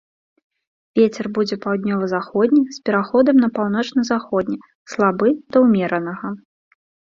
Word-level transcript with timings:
Вецер 0.99 1.25
будзе 1.35 1.55
паўднёва-заходні 1.65 2.63
з 2.79 2.81
пераходам 2.91 3.35
на 3.45 3.51
паўночна-заходні, 3.59 4.57
слабы 4.95 5.27
да 5.51 5.57
ўмеранага. 5.69 6.27